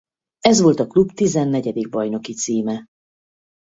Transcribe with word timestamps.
Ez 0.39 0.59
volt 0.61 0.79
a 0.79 0.87
klub 0.87 1.11
tizennegyedik 1.11 1.89
bajnoki 1.89 2.33
címe. 2.33 2.85